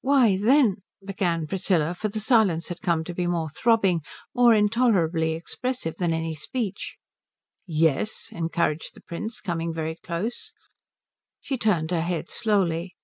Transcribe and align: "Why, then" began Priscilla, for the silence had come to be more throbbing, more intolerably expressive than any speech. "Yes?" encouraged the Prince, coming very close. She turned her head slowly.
"Why, 0.00 0.36
then" 0.36 0.82
began 1.06 1.46
Priscilla, 1.46 1.94
for 1.94 2.08
the 2.08 2.18
silence 2.18 2.68
had 2.68 2.80
come 2.80 3.04
to 3.04 3.14
be 3.14 3.28
more 3.28 3.48
throbbing, 3.48 4.00
more 4.34 4.52
intolerably 4.52 5.34
expressive 5.34 5.98
than 5.98 6.12
any 6.12 6.34
speech. 6.34 6.96
"Yes?" 7.64 8.30
encouraged 8.32 8.94
the 8.94 9.00
Prince, 9.02 9.40
coming 9.40 9.72
very 9.72 9.94
close. 9.94 10.52
She 11.40 11.56
turned 11.56 11.92
her 11.92 12.00
head 12.02 12.28
slowly. 12.28 12.96